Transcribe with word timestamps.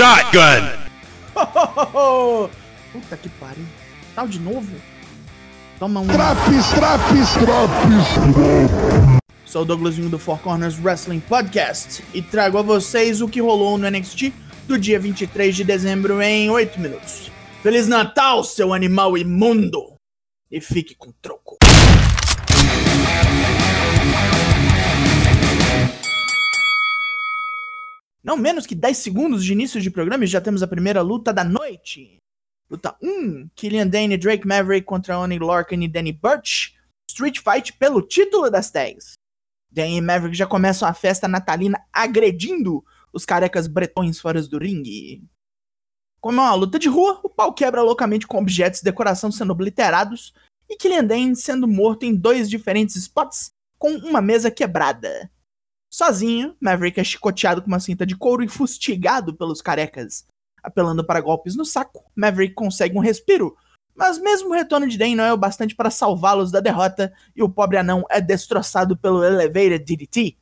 shotgun. 0.00 0.64
Puta 2.92 3.16
que 3.18 3.28
pariu. 3.28 3.66
Tal 4.14 4.26
de 4.26 4.40
novo? 4.40 4.74
Toma 5.78 6.00
um. 6.00 6.06
Traps, 6.06 6.70
traps, 6.70 7.32
traps. 7.34 9.20
Sou 9.44 9.62
o 9.62 9.64
Douglasinho 9.64 10.08
do 10.08 10.18
Four 10.18 10.38
Corners 10.38 10.78
Wrestling 10.82 11.20
Podcast 11.20 12.02
e 12.14 12.22
trago 12.22 12.56
a 12.56 12.62
vocês 12.62 13.20
o 13.20 13.28
que 13.28 13.42
rolou 13.42 13.76
no 13.76 13.90
NXT 13.90 14.32
do 14.66 14.78
dia 14.78 14.98
23 14.98 15.54
de 15.54 15.64
dezembro 15.64 16.22
em 16.22 16.48
8 16.48 16.80
minutos. 16.80 17.30
Feliz 17.62 17.86
Natal, 17.86 18.42
seu 18.42 18.72
animal 18.72 19.18
imundo! 19.18 19.96
E 20.50 20.62
fique 20.62 20.94
com 20.94 21.12
troco. 21.20 21.58
Não 28.22 28.36
menos 28.36 28.66
que 28.66 28.74
10 28.74 28.96
segundos 28.98 29.44
de 29.44 29.52
início 29.52 29.80
de 29.80 29.90
programa 29.90 30.24
e 30.24 30.26
já 30.26 30.40
temos 30.40 30.62
a 30.62 30.68
primeira 30.68 31.00
luta 31.00 31.32
da 31.32 31.42
noite. 31.42 32.18
Luta 32.70 32.96
1, 33.02 33.48
Killian 33.54 33.88
Dane 33.88 34.14
e 34.14 34.18
Drake 34.18 34.46
Maverick 34.46 34.86
contra 34.86 35.18
Oni 35.18 35.38
Lorcan 35.38 35.82
e 35.82 35.88
Danny 35.88 36.12
Burch. 36.12 36.76
Street 37.10 37.38
Fight 37.38 37.72
pelo 37.72 38.02
título 38.02 38.50
das 38.50 38.70
tags. 38.70 39.14
Dane 39.70 39.96
e 39.96 40.00
Maverick 40.00 40.36
já 40.36 40.46
começam 40.46 40.86
a 40.86 40.94
festa 40.94 41.26
natalina 41.26 41.84
agredindo 41.92 42.84
os 43.12 43.24
carecas 43.24 43.66
bretões 43.66 44.20
fora 44.20 44.40
do 44.42 44.58
ringue. 44.58 45.24
Como 46.20 46.40
é 46.40 46.44
uma 46.44 46.54
luta 46.54 46.78
de 46.78 46.88
rua, 46.88 47.18
o 47.24 47.30
pau 47.30 47.52
quebra 47.52 47.82
loucamente 47.82 48.26
com 48.26 48.38
objetos 48.38 48.80
de 48.80 48.84
decoração 48.84 49.32
sendo 49.32 49.52
obliterados 49.52 50.34
e 50.68 50.76
Killian 50.76 51.04
Dane 51.04 51.34
sendo 51.34 51.66
morto 51.66 52.04
em 52.04 52.14
dois 52.14 52.48
diferentes 52.48 52.94
spots 52.94 53.50
com 53.78 53.90
uma 53.96 54.20
mesa 54.20 54.50
quebrada. 54.50 55.30
Sozinho, 55.90 56.56
Maverick 56.60 57.00
é 57.00 57.04
chicoteado 57.04 57.60
com 57.60 57.66
uma 57.66 57.80
cinta 57.80 58.06
de 58.06 58.16
couro 58.16 58.44
e 58.44 58.48
fustigado 58.48 59.34
pelos 59.34 59.60
carecas. 59.60 60.24
Apelando 60.62 61.04
para 61.04 61.20
golpes 61.20 61.56
no 61.56 61.64
saco, 61.64 62.04
Maverick 62.14 62.54
consegue 62.54 62.96
um 62.96 63.00
respiro, 63.00 63.56
mas 63.94 64.18
mesmo 64.18 64.50
o 64.50 64.52
retorno 64.52 64.88
de 64.88 64.96
Dane 64.96 65.16
não 65.16 65.24
é 65.24 65.32
o 65.32 65.36
bastante 65.36 65.74
para 65.74 65.90
salvá-los 65.90 66.52
da 66.52 66.60
derrota 66.60 67.12
e 67.34 67.42
o 67.42 67.48
pobre 67.48 67.76
anão 67.76 68.04
é 68.08 68.20
destroçado 68.20 68.96
pelo 68.96 69.24
Elevated 69.24 69.84
DDT. 69.84 70.36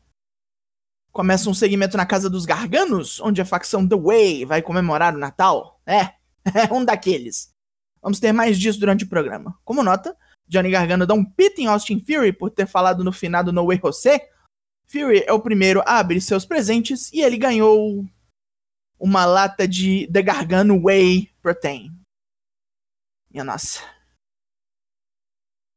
Começa 1.11 1.49
um 1.49 1.55
segmento 1.55 1.97
na 1.97 2.05
casa 2.05 2.29
dos 2.29 2.45
Garganos, 2.45 3.19
onde 3.21 3.41
a 3.41 3.45
facção 3.45 3.89
The 3.89 3.97
Way 3.97 4.45
vai 4.45 4.61
comemorar 4.61 5.15
o 5.15 5.19
Natal. 5.19 5.81
É, 5.87 6.12
é 6.55 6.73
um 6.73 6.85
daqueles. 6.85 7.51
Vamos 8.03 8.21
ter 8.21 8.33
mais 8.33 8.59
disso 8.59 8.79
durante 8.79 9.05
o 9.05 9.09
programa. 9.09 9.59
Como 9.65 9.83
nota, 9.83 10.17
Johnny 10.47 10.71
Gargano 10.71 11.07
dá 11.07 11.15
um 11.15 11.25
pit 11.25 11.61
em 11.61 11.67
Austin 11.67 11.99
Fury 11.99 12.33
por 12.33 12.51
ter 12.51 12.67
falado 12.67 13.03
no 13.03 13.12
finado 13.12 13.53
No 13.53 13.67
Way 13.67 13.81
José. 13.83 14.29
Fury 14.91 15.22
é 15.27 15.33
o 15.34 15.41
primeiro 15.41 15.83
a 15.86 15.98
abrir 15.98 16.19
seus 16.19 16.47
presentes 16.47 17.12
e 17.12 17.20
ele 17.20 17.36
ganhou 17.36 18.06
uma 18.98 19.27
lata 19.27 19.69
de 19.69 20.11
The 20.11 20.22
Gargano 20.22 20.83
Whey 20.83 21.31
Protein. 21.42 21.94
Minha 23.31 23.44
nossa. 23.44 23.83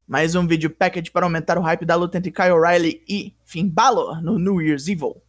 Mais 0.08 0.34
um 0.34 0.48
vídeo 0.48 0.70
package 0.74 1.12
para 1.12 1.26
aumentar 1.26 1.58
o 1.58 1.62
hype 1.62 1.86
da 1.86 1.96
luta 1.96 2.18
entre 2.18 2.32
Kyle 2.32 2.52
O'Reilly 2.52 3.04
e 3.06 3.36
Finn 3.44 3.68
Balor 3.68 4.22
no 4.22 4.40
New 4.40 4.62
Year's 4.62 4.88
Evil. 4.88 5.22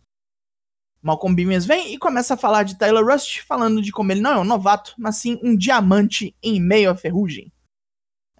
Malcolm 1.03 1.34
Bivens 1.34 1.66
vem 1.66 1.92
e 1.92 1.98
começa 1.98 2.34
a 2.34 2.36
falar 2.36 2.62
de 2.62 2.78
Tyler 2.78 3.05
Rust, 3.05 3.41
falando 3.41 3.83
de 3.83 3.91
como 3.91 4.12
ele 4.12 4.20
não 4.20 4.30
é 4.30 4.38
um 4.38 4.44
novato, 4.44 4.94
mas 4.97 5.16
sim 5.16 5.41
um 5.42 5.56
diamante 5.56 6.36
em 6.41 6.60
meio 6.60 6.88
à 6.88 6.94
ferrugem. 6.94 7.53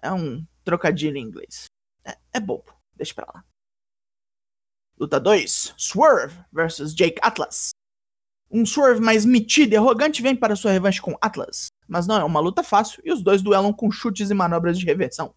É 0.01 0.09
um 0.09 0.45
trocadilho 0.63 1.17
em 1.17 1.23
inglês. 1.23 1.65
É, 2.05 2.17
é 2.31 2.39
bobo, 2.39 2.73
deixa 2.95 3.13
pra 3.13 3.27
lá. 3.33 3.43
Luta 5.03 5.19
2: 5.19 5.73
Swerve 5.75 6.39
vs 6.53 6.95
Jake 6.95 7.17
Atlas. 7.21 7.71
Um 8.49 8.65
Swerve 8.65 9.01
mais 9.01 9.25
metido 9.25 9.73
e 9.73 9.75
arrogante 9.75 10.21
vem 10.21 10.33
para 10.33 10.55
sua 10.55 10.71
revanche 10.71 11.01
com 11.01 11.17
Atlas, 11.19 11.67
mas 11.85 12.07
não 12.07 12.15
é 12.15 12.23
uma 12.23 12.39
luta 12.39 12.63
fácil 12.63 13.01
e 13.03 13.11
os 13.11 13.21
dois 13.21 13.41
duelam 13.41 13.73
com 13.73 13.91
chutes 13.91 14.29
e 14.29 14.33
manobras 14.33 14.79
de 14.79 14.85
reversão. 14.85 15.35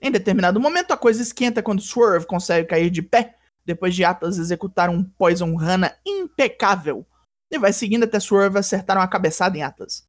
Em 0.00 0.12
determinado 0.12 0.60
momento, 0.60 0.92
a 0.92 0.96
coisa 0.96 1.20
esquenta 1.20 1.60
quando 1.60 1.82
Swerve 1.82 2.24
consegue 2.24 2.68
cair 2.68 2.88
de 2.88 3.02
pé 3.02 3.36
depois 3.64 3.96
de 3.96 4.04
Atlas 4.04 4.38
executar 4.38 4.88
um 4.88 5.02
Poison 5.02 5.56
Rana 5.56 5.98
impecável 6.06 7.04
e 7.50 7.58
vai 7.58 7.72
seguindo 7.72 8.04
até 8.04 8.20
Swerve 8.20 8.60
acertar 8.60 8.96
uma 8.96 9.08
cabeçada 9.08 9.58
em 9.58 9.62
Atlas. 9.64 10.04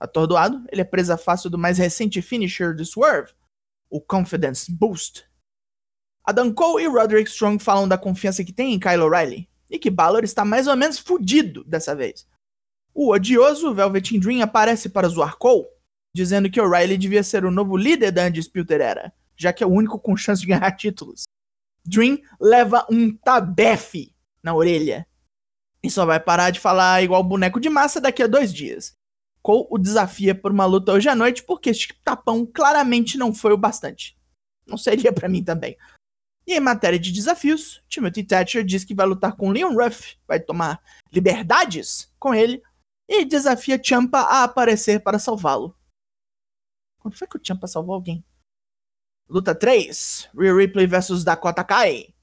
Atordoado, 0.00 0.64
ele 0.72 0.80
é 0.80 0.84
presa 0.84 1.16
fácil 1.16 1.48
do 1.48 1.56
mais 1.56 1.78
recente 1.78 2.20
finisher 2.20 2.74
de 2.74 2.84
Swerve, 2.84 3.32
o 3.88 4.00
Confidence 4.00 4.68
Boost. 4.68 5.32
Adam 6.24 6.52
Cole 6.54 6.84
e 6.84 6.88
Roderick 6.88 7.28
Strong 7.28 7.62
falam 7.62 7.86
da 7.86 7.98
confiança 7.98 8.42
que 8.42 8.52
tem 8.52 8.72
em 8.72 8.80
Kyle 8.80 9.02
O'Reilly 9.02 9.46
e 9.68 9.78
que 9.78 9.90
Balor 9.90 10.24
está 10.24 10.44
mais 10.44 10.66
ou 10.66 10.74
menos 10.74 10.98
fudido 10.98 11.62
dessa 11.64 11.94
vez. 11.94 12.26
O 12.94 13.12
odioso 13.12 13.74
Velveteen 13.74 14.20
Dream 14.20 14.42
aparece 14.42 14.88
para 14.88 15.08
zoar 15.08 15.36
Cole, 15.36 15.66
dizendo 16.14 16.50
que 16.50 16.60
O'Reilly 16.60 16.96
devia 16.96 17.22
ser 17.22 17.44
o 17.44 17.50
novo 17.50 17.76
líder 17.76 18.10
da 18.10 18.24
Undisputed 18.26 18.80
Era, 18.80 19.12
já 19.36 19.52
que 19.52 19.62
é 19.62 19.66
o 19.66 19.70
único 19.70 19.98
com 19.98 20.16
chance 20.16 20.40
de 20.40 20.46
ganhar 20.46 20.70
títulos. 20.72 21.24
Dream 21.84 22.18
leva 22.40 22.86
um 22.90 23.14
tabefe 23.14 24.14
na 24.42 24.54
orelha 24.54 25.06
e 25.82 25.90
só 25.90 26.06
vai 26.06 26.18
parar 26.18 26.50
de 26.50 26.60
falar 26.60 27.02
igual 27.02 27.22
boneco 27.22 27.60
de 27.60 27.68
massa 27.68 28.00
daqui 28.00 28.22
a 28.22 28.26
dois 28.26 28.54
dias. 28.54 28.94
Cole 29.42 29.66
o 29.70 29.76
desafia 29.76 30.34
por 30.34 30.50
uma 30.50 30.64
luta 30.64 30.92
hoje 30.92 31.08
à 31.10 31.14
noite 31.14 31.42
porque 31.42 31.68
este 31.68 31.92
tapão 32.02 32.46
claramente 32.46 33.18
não 33.18 33.34
foi 33.34 33.52
o 33.52 33.58
bastante. 33.58 34.16
Não 34.66 34.78
seria 34.78 35.12
para 35.12 35.28
mim 35.28 35.44
também. 35.44 35.76
E 36.46 36.54
em 36.54 36.60
matéria 36.60 36.98
de 36.98 37.10
desafios, 37.10 37.82
Timothy 37.88 38.24
Thatcher 38.24 38.64
diz 38.64 38.84
que 38.84 38.94
vai 38.94 39.06
lutar 39.06 39.34
com 39.34 39.50
Leon 39.50 39.74
Ruff, 39.74 40.16
vai 40.26 40.38
tomar 40.38 40.82
liberdades 41.10 42.12
com 42.18 42.34
ele 42.34 42.62
e 43.08 43.24
desafia 43.24 43.80
Champa 43.82 44.18
a 44.20 44.44
aparecer 44.44 45.02
para 45.02 45.18
salvá-lo. 45.18 45.76
Quando 47.00 47.16
foi 47.16 47.26
que 47.26 47.36
o 47.36 47.40
Champa 47.42 47.66
salvou 47.66 47.94
alguém? 47.94 48.24
Luta 49.28 49.54
3: 49.54 50.28
Rhea 50.38 50.54
Ripley 50.54 50.86
vs 50.86 51.24
Dakota 51.24 51.64
Kai. 51.64 52.14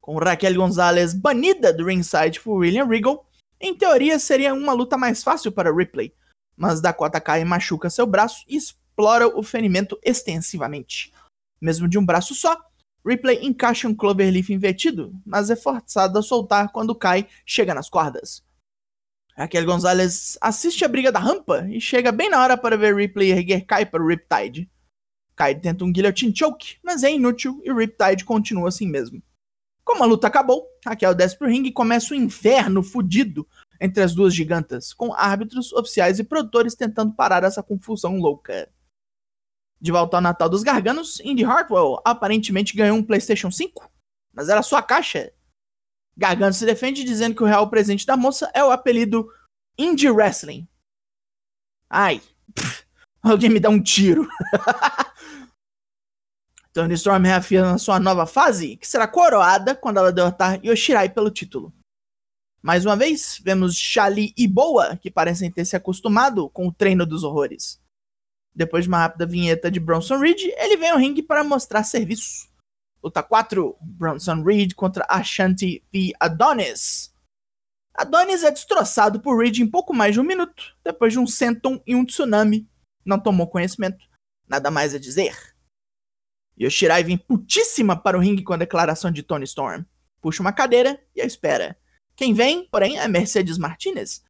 Com 0.00 0.18
Raquel 0.18 0.54
Gonzalez 0.54 1.14
banida 1.14 1.72
do 1.72 1.86
ringside 1.86 2.40
por 2.40 2.58
William 2.58 2.86
Regal, 2.86 3.26
em 3.60 3.74
teoria 3.74 4.18
seria 4.18 4.52
uma 4.52 4.72
luta 4.72 4.98
mais 4.98 5.22
fácil 5.22 5.50
para 5.50 5.74
Ripley, 5.74 6.14
mas 6.56 6.80
Dakota 6.80 7.20
Kai 7.20 7.44
machuca 7.44 7.88
seu 7.88 8.06
braço 8.06 8.44
e 8.48 8.56
explora 8.56 9.28
o 9.28 9.42
ferimento 9.42 9.98
extensivamente. 10.02 11.12
Mesmo 11.60 11.88
de 11.88 11.98
um 11.98 12.04
braço 12.04 12.34
só, 12.34 12.58
Ripley 13.06 13.44
encaixa 13.44 13.86
um 13.86 13.94
Cloverleaf 13.94 14.50
invertido, 14.50 15.12
mas 15.26 15.50
é 15.50 15.56
forçado 15.56 16.18
a 16.18 16.22
soltar 16.22 16.72
quando 16.72 16.94
cai 16.94 17.28
chega 17.44 17.74
nas 17.74 17.90
cordas. 17.90 18.42
Raquel 19.36 19.66
Gonzalez 19.66 20.38
assiste 20.40 20.84
a 20.84 20.88
briga 20.88 21.10
da 21.10 21.18
rampa 21.18 21.66
e 21.68 21.80
chega 21.80 22.12
bem 22.12 22.30
na 22.30 22.40
hora 22.40 22.56
para 22.56 22.78
ver 22.78 22.94
Ripley 22.94 23.32
erguer 23.32 23.66
Kai 23.66 23.84
para 23.84 24.02
o 24.02 24.06
Riptide. 24.06 24.70
Kai 25.36 25.54
tenta 25.56 25.84
um 25.84 25.92
guillotine 25.92 26.34
choke, 26.34 26.76
mas 26.82 27.02
é 27.02 27.12
inútil 27.12 27.60
e 27.64 27.72
Riptide 27.72 28.24
continua 28.24 28.68
assim 28.68 28.88
mesmo. 28.88 29.20
Como 29.84 30.02
a 30.02 30.06
luta 30.06 30.28
acabou, 30.28 30.66
Raquel 30.84 31.14
desce 31.14 31.36
pro 31.36 31.48
ringue 31.48 31.68
e 31.68 31.72
começa 31.72 32.14
um 32.14 32.16
inferno 32.16 32.82
fudido 32.82 33.46
entre 33.80 34.02
as 34.02 34.14
duas 34.14 34.34
gigantas, 34.34 34.94
com 34.94 35.12
árbitros, 35.12 35.72
oficiais 35.72 36.18
e 36.18 36.24
produtores 36.24 36.74
tentando 36.74 37.12
parar 37.12 37.44
essa 37.44 37.62
confusão 37.62 38.16
louca. 38.16 38.68
De 39.80 39.92
volta 39.92 40.16
ao 40.16 40.22
Natal 40.22 40.48
dos 40.48 40.62
Garganos, 40.62 41.20
Indy 41.20 41.44
Hartwell 41.44 42.00
aparentemente 42.04 42.76
ganhou 42.76 42.96
um 42.96 43.02
PlayStation 43.02 43.50
5, 43.50 43.90
mas 44.32 44.48
era 44.48 44.62
sua 44.62 44.82
caixa. 44.82 45.32
Gargano 46.16 46.52
se 46.52 46.64
defende 46.64 47.04
dizendo 47.04 47.34
que 47.34 47.42
o 47.42 47.46
real 47.46 47.68
presente 47.68 48.06
da 48.06 48.16
moça 48.16 48.50
é 48.54 48.64
o 48.64 48.70
apelido 48.70 49.28
Indie 49.76 50.10
Wrestling. 50.10 50.66
Ai, 51.90 52.22
pff, 52.54 52.84
alguém 53.22 53.50
me 53.50 53.60
dá 53.60 53.68
um 53.68 53.82
tiro. 53.82 54.28
Tony 56.72 56.94
Storm 56.94 57.22
reafirma 57.22 57.78
sua 57.78 58.00
nova 58.00 58.26
fase, 58.26 58.76
que 58.76 58.86
será 58.86 59.06
coroada 59.06 59.76
quando 59.76 59.98
ela 59.98 60.12
derrotar 60.12 60.58
Yoshirai 60.64 61.08
pelo 61.08 61.30
título. 61.30 61.72
Mais 62.60 62.84
uma 62.84 62.96
vez, 62.96 63.40
vemos 63.44 63.76
Shali 63.76 64.32
e 64.36 64.48
Boa, 64.48 64.96
que 64.96 65.10
parecem 65.10 65.52
ter 65.52 65.64
se 65.64 65.76
acostumado 65.76 66.48
com 66.50 66.66
o 66.66 66.72
treino 66.72 67.04
dos 67.06 67.22
horrores. 67.22 67.80
Depois 68.54 68.84
de 68.84 68.88
uma 68.88 68.98
rápida 68.98 69.26
vinheta 69.26 69.70
de 69.70 69.80
Bronson 69.80 70.18
Reed, 70.18 70.40
ele 70.42 70.76
vem 70.76 70.90
ao 70.90 70.98
ringue 70.98 71.22
para 71.22 71.42
mostrar 71.42 71.82
serviço. 71.82 72.48
Luta 73.02 73.22
4: 73.22 73.76
Bronson 73.80 74.42
Reed 74.42 74.74
contra 74.74 75.04
Ashanti 75.08 75.84
V 75.92 76.12
Adonis. 76.20 77.12
Adonis 77.94 78.42
é 78.42 78.50
destroçado 78.50 79.20
por 79.20 79.38
Reed 79.38 79.58
em 79.58 79.66
pouco 79.66 79.94
mais 79.94 80.14
de 80.14 80.20
um 80.20 80.24
minuto, 80.24 80.76
depois 80.84 81.12
de 81.12 81.18
um 81.18 81.26
senton 81.26 81.82
e 81.86 81.94
um 81.94 82.04
tsunami. 82.04 82.68
Não 83.04 83.18
tomou 83.18 83.46
conhecimento. 83.46 84.06
Nada 84.48 84.70
mais 84.70 84.94
a 84.94 84.98
dizer. 84.98 85.36
Yoshirai 86.58 87.02
vem 87.02 87.18
putíssima 87.18 87.96
para 87.96 88.16
o 88.16 88.20
ringue 88.20 88.44
com 88.44 88.52
a 88.52 88.56
declaração 88.56 89.10
de 89.10 89.22
Tony 89.22 89.44
Storm. 89.44 89.84
Puxa 90.20 90.42
uma 90.42 90.52
cadeira 90.52 91.00
e 91.14 91.20
a 91.20 91.24
espera. 91.24 91.76
Quem 92.16 92.32
vem, 92.32 92.68
porém, 92.68 92.98
é 92.98 93.08
Mercedes 93.08 93.58
Martinez, 93.58 94.22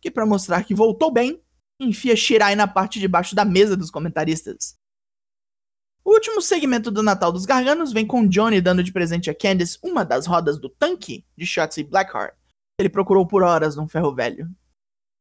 que 0.00 0.10
para 0.10 0.26
mostrar 0.26 0.64
que 0.64 0.74
voltou 0.74 1.10
bem, 1.10 1.42
enfia 1.80 2.14
Shirai 2.14 2.54
na 2.54 2.68
parte 2.68 3.00
de 3.00 3.08
baixo 3.08 3.34
da 3.34 3.44
mesa 3.44 3.76
dos 3.76 3.90
comentaristas. 3.90 4.78
O 6.04 6.12
último 6.12 6.40
segmento 6.40 6.90
do 6.90 7.02
Natal 7.02 7.32
dos 7.32 7.46
Garganos 7.46 7.92
vem 7.92 8.06
com 8.06 8.26
Johnny 8.26 8.60
dando 8.60 8.82
de 8.82 8.92
presente 8.92 9.30
a 9.30 9.34
Candice 9.34 9.78
uma 9.82 10.04
das 10.04 10.26
rodas 10.26 10.58
do 10.58 10.68
tanque 10.68 11.24
de 11.36 11.46
Shotzi 11.46 11.84
Blackheart. 11.84 12.34
Ele 12.78 12.88
procurou 12.88 13.26
por 13.26 13.42
horas 13.42 13.76
num 13.76 13.86
ferro 13.86 14.14
velho. 14.14 14.50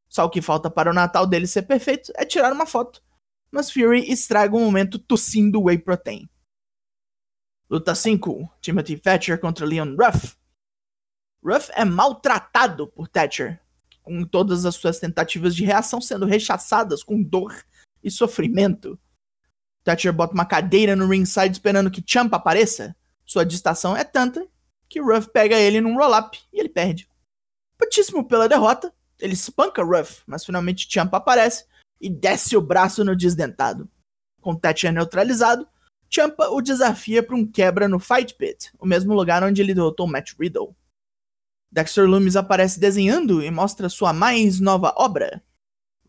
Só 0.10 0.26
o 0.26 0.30
que 0.30 0.42
falta 0.42 0.70
para 0.70 0.90
o 0.90 0.94
Natal 0.94 1.28
dele 1.28 1.46
ser 1.46 1.64
perfeito 1.64 2.12
é 2.16 2.26
tirar 2.26 2.52
uma 2.52 2.66
foto. 2.66 3.04
Mas 3.52 3.72
Fury 3.72 4.12
estraga 4.12 4.56
um 4.56 4.64
momento 4.64 4.98
tossindo 4.98 5.64
Whey 5.64 5.78
Protein. 5.78 6.30
Luta 7.70 7.94
5: 7.94 8.50
Timothy 8.62 8.98
Thatcher 8.98 9.40
contra 9.40 9.66
Leon 9.66 9.96
Ruff. 9.96 10.36
Ruff 11.44 11.70
é 11.74 11.86
maltratado 11.86 12.88
por 12.88 13.08
Thatcher, 13.08 13.62
com 14.10 14.26
todas 14.26 14.66
as 14.66 14.74
suas 14.74 15.00
tentativas 15.00 15.56
de 15.56 15.64
reação 15.64 16.02
sendo 16.02 16.26
rechaçadas 16.26 17.04
com 17.04 17.22
dor 17.22 17.56
e 18.04 18.10
sofrimento. 18.10 19.00
Thatcher 19.84 20.12
bota 20.12 20.34
uma 20.34 20.46
cadeira 20.46 20.96
no 20.96 21.08
ringside 21.08 21.52
esperando 21.52 21.92
que 21.92 22.04
Champa 22.06 22.38
apareça. 22.38 22.96
Sua 23.24 23.46
distração 23.46 23.96
é 23.96 24.04
tanta 24.04 24.48
que 24.90 25.00
Ruff 25.00 25.30
pega 25.32 25.56
ele 25.56 25.80
num 25.80 25.96
roll-up 25.96 26.40
e 26.52 26.60
ele 26.60 26.70
perde. 26.70 27.08
Putíssimo 27.78 28.28
pela 28.28 28.50
derrota, 28.50 28.92
ele 29.20 29.34
espanca 29.34 29.84
Ruff, 29.84 30.24
mas 30.26 30.44
finalmente 30.44 30.92
Champa 30.92 31.18
aparece 31.18 31.66
e 32.02 32.10
desce 32.10 32.58
o 32.58 32.62
braço 32.62 33.04
no 33.06 33.16
desdentado. 33.16 33.88
Com 34.42 34.56
Thatcher 34.56 34.92
neutralizado, 34.92 35.68
Champa 36.10 36.50
o 36.50 36.62
desafia 36.62 37.22
para 37.22 37.36
um 37.36 37.46
quebra 37.46 37.88
no 37.88 38.00
Fight 38.00 38.34
Pit, 38.34 38.72
o 38.80 38.88
mesmo 38.88 39.14
lugar 39.14 39.44
onde 39.44 39.62
ele 39.62 39.76
derrotou 39.76 40.08
Matt 40.08 40.32
Riddle. 40.40 40.76
Dexter 41.72 42.08
Loomis 42.08 42.36
aparece 42.36 42.80
desenhando 42.80 43.44
e 43.44 43.52
mostra 43.52 43.90
sua 43.90 44.12
mais 44.12 44.60
nova 44.60 44.94
obra, 44.98 45.44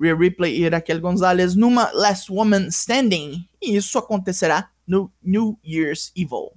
Rhea 0.01 0.17
Ripley 0.17 0.57
e 0.57 0.69
Raquel 0.69 1.01
Gonzalez 1.01 1.55
numa 1.55 1.91
Last 1.93 2.33
Woman 2.33 2.69
Standing, 2.69 3.47
e 3.61 3.77
isso 3.77 3.99
acontecerá 3.99 4.71
no 4.87 5.12
New 5.23 5.59
Year's 5.62 6.11
Evil. 6.17 6.53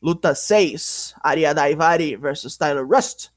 Luta 0.00 0.34
6: 0.34 1.14
Aria 1.22 1.54
Daivari 1.54 2.16
vs 2.16 2.56
Tyler 2.56 2.86
Rust. 2.86 3.30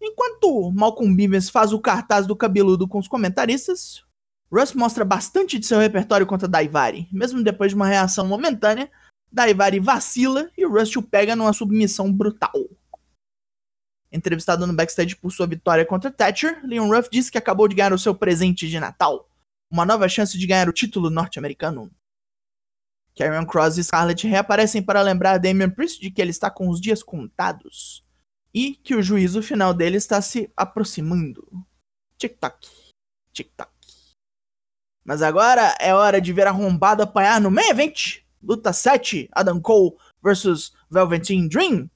Enquanto 0.00 0.70
Malcolm 0.72 1.16
Bivens 1.16 1.48
faz 1.48 1.72
o 1.72 1.80
cartaz 1.80 2.26
do 2.26 2.36
cabeludo 2.36 2.86
com 2.86 2.98
os 2.98 3.08
comentaristas, 3.08 4.04
Rust 4.52 4.74
mostra 4.74 5.04
bastante 5.04 5.58
de 5.58 5.66
seu 5.66 5.78
repertório 5.78 6.26
contra 6.26 6.46
Daivari. 6.46 7.08
Mesmo 7.10 7.42
depois 7.42 7.70
de 7.70 7.76
uma 7.76 7.86
reação 7.86 8.26
momentânea, 8.26 8.90
Daivari 9.32 9.80
vacila 9.80 10.50
e 10.56 10.66
Rust 10.66 10.96
o 10.96 11.02
pega 11.02 11.34
numa 11.34 11.54
submissão 11.54 12.12
brutal. 12.12 12.52
Entrevistado 14.10 14.66
no 14.66 14.72
backstage 14.72 15.16
por 15.16 15.30
sua 15.30 15.46
vitória 15.46 15.84
contra 15.84 16.10
Thatcher, 16.10 16.60
Leon 16.64 16.88
Ruff 16.88 17.08
disse 17.10 17.30
que 17.30 17.38
acabou 17.38 17.68
de 17.68 17.74
ganhar 17.74 17.92
o 17.92 17.98
seu 17.98 18.14
presente 18.14 18.68
de 18.68 18.78
Natal, 18.78 19.28
uma 19.70 19.84
nova 19.84 20.08
chance 20.08 20.38
de 20.38 20.46
ganhar 20.46 20.68
o 20.68 20.72
título 20.72 21.10
norte-americano. 21.10 21.90
Karrion 23.16 23.46
Cross 23.46 23.78
e 23.78 23.84
Scarlett 23.84 24.26
reaparecem 24.26 24.82
para 24.82 25.00
lembrar 25.00 25.38
Damian 25.38 25.70
Priest 25.70 26.00
de 26.00 26.10
que 26.10 26.20
ele 26.20 26.30
está 26.30 26.50
com 26.50 26.68
os 26.68 26.80
dias 26.80 27.02
contados 27.02 28.04
e 28.54 28.74
que 28.74 28.94
o 28.94 29.02
juízo 29.02 29.42
final 29.42 29.72
dele 29.72 29.96
está 29.96 30.20
se 30.20 30.50
aproximando. 30.56 31.46
Tic-tac, 32.18 32.66
tic-tac. 33.32 33.70
Mas 35.04 35.22
agora 35.22 35.76
é 35.80 35.94
hora 35.94 36.20
de 36.20 36.32
ver 36.32 36.46
arrombado 36.46 37.02
apanhar 37.02 37.40
no 37.40 37.50
main 37.50 37.68
event. 37.68 38.22
Luta 38.42 38.72
7, 38.72 39.28
Adam 39.32 39.60
Cole 39.60 39.96
versus 40.22 40.72
Velveteen 40.90 41.48
Dream. 41.48 41.90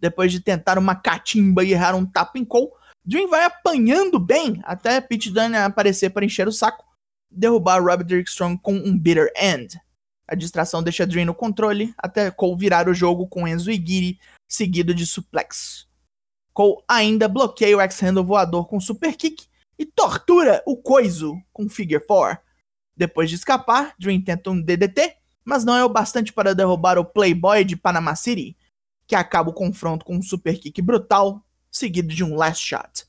Depois 0.00 0.32
de 0.32 0.40
tentar 0.40 0.78
uma 0.78 0.94
catimba 0.94 1.62
e 1.62 1.72
errar 1.72 1.94
um 1.94 2.06
tapa 2.06 2.38
em 2.38 2.44
Cole, 2.44 2.70
Dream 3.04 3.28
vai 3.28 3.44
apanhando 3.44 4.18
bem 4.18 4.60
até 4.64 5.00
Pete 5.00 5.30
Dunne 5.30 5.56
aparecer 5.56 6.10
para 6.10 6.24
encher 6.24 6.48
o 6.48 6.52
saco, 6.52 6.84
derrubar 7.30 7.82
Roderick 7.82 8.28
Strong 8.28 8.58
com 8.62 8.74
um 8.74 8.98
bitter 8.98 9.32
end. 9.36 9.80
A 10.26 10.34
distração 10.34 10.82
deixa 10.82 11.06
Dream 11.06 11.26
no 11.26 11.34
controle 11.34 11.92
até 11.98 12.30
Cole 12.30 12.56
virar 12.56 12.88
o 12.88 12.94
jogo 12.94 13.26
com 13.26 13.48
Enzo 13.48 13.70
Igiri 13.70 14.18
seguido 14.48 14.94
de 14.94 15.06
suplex. 15.06 15.86
Cole 16.52 16.82
ainda 16.88 17.28
bloqueia 17.28 17.76
o 17.76 17.80
X-Handle 17.80 18.24
voador 18.24 18.66
com 18.66 18.80
super 18.80 19.16
kick 19.16 19.46
e 19.78 19.86
tortura 19.86 20.62
o 20.66 20.76
Coiso 20.76 21.40
com 21.52 21.68
Figure 21.68 22.04
4. 22.04 22.38
Depois 22.96 23.30
de 23.30 23.36
escapar, 23.36 23.94
Dream 23.98 24.20
tenta 24.20 24.50
um 24.50 24.60
DDT, 24.60 25.16
mas 25.44 25.64
não 25.64 25.74
é 25.74 25.84
o 25.84 25.88
bastante 25.88 26.32
para 26.32 26.54
derrubar 26.54 26.98
o 26.98 27.04
Playboy 27.04 27.64
de 27.64 27.76
Panama 27.76 28.14
City, 28.14 28.56
que 29.10 29.16
acaba 29.16 29.50
o 29.50 29.52
confronto 29.52 30.04
com 30.04 30.14
um 30.14 30.22
super 30.22 30.56
kick 30.56 30.80
brutal, 30.80 31.44
seguido 31.68 32.14
de 32.14 32.22
um 32.22 32.36
last 32.36 32.64
shot. 32.64 33.04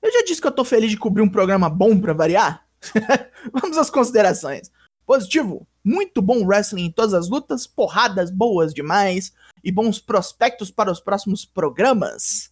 Eu 0.00 0.10
já 0.10 0.24
disse 0.24 0.40
que 0.40 0.46
eu 0.46 0.52
tô 0.52 0.64
feliz 0.64 0.90
de 0.90 0.96
cobrir 0.96 1.20
um 1.20 1.28
programa 1.28 1.68
bom 1.68 2.00
para 2.00 2.14
variar. 2.14 2.66
Vamos 3.52 3.76
às 3.76 3.90
considerações. 3.90 4.70
Positivo, 5.04 5.68
muito 5.84 6.22
bom 6.22 6.42
wrestling 6.46 6.86
em 6.86 6.90
todas 6.90 7.12
as 7.12 7.28
lutas, 7.28 7.66
porradas 7.66 8.30
boas 8.30 8.72
demais 8.72 9.34
e 9.62 9.70
bons 9.70 10.00
prospectos 10.00 10.70
para 10.70 10.90
os 10.90 11.00
próximos 11.00 11.44
programas. 11.44 12.50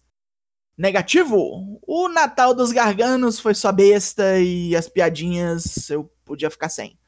Negativo, 0.77 1.79
o 1.87 2.07
Natal 2.07 2.53
dos 2.53 2.71
Garganos 2.71 3.39
foi 3.39 3.55
só 3.55 3.71
besta 3.71 4.37
e 4.39 4.75
as 4.75 4.87
piadinhas 4.87 5.89
eu 5.89 6.03
podia 6.23 6.51
ficar 6.51 6.69
sem. 6.69 6.99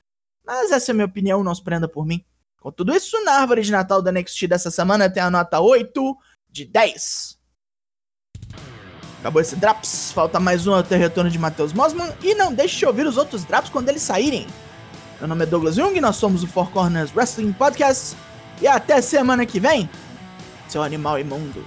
Mas 0.43 0.71
essa 0.71 0.89
é 0.89 0.93
a 0.93 0.95
minha 0.95 1.05
opinião, 1.05 1.43
não 1.43 1.53
se 1.53 1.63
prenda 1.63 1.87
por 1.87 2.03
mim. 2.03 2.25
Com 2.61 2.71
tudo 2.71 2.95
isso, 2.95 3.23
na 3.23 3.33
árvore 3.33 3.61
de 3.61 3.71
Natal 3.71 4.01
da 4.01 4.11
NXT 4.11 4.47
dessa 4.47 4.71
semana 4.71 5.09
tem 5.09 5.21
a 5.21 5.29
nota 5.29 5.59
8 5.59 6.17
de 6.49 6.65
10. 6.65 7.37
Acabou 9.19 9.41
esse 9.41 9.55
Drops, 9.55 10.11
falta 10.11 10.39
mais 10.39 10.67
um 10.67 10.73
até 10.73 10.95
o 10.95 10.99
retorno 10.99 11.29
de 11.29 11.39
Matheus 11.39 11.73
Mosman 11.73 12.13
e 12.23 12.35
não 12.35 12.53
deixe 12.53 12.77
de 12.77 12.85
ouvir 12.85 13.05
os 13.05 13.17
outros 13.17 13.43
Drops 13.43 13.69
quando 13.69 13.89
eles 13.89 14.01
saírem. 14.01 14.47
Meu 15.19 15.27
nome 15.27 15.43
é 15.43 15.45
Douglas 15.47 15.75
Jung, 15.75 15.99
nós 15.99 16.15
somos 16.15 16.43
o 16.43 16.47
Four 16.47 16.69
Corners 16.71 17.13
Wrestling 17.15 17.51
Podcast 17.51 18.15
e 18.61 18.67
até 18.67 19.01
semana 19.01 19.45
que 19.45 19.59
vem, 19.59 19.89
seu 20.67 20.83
animal 20.83 21.19
imundo. 21.19 21.65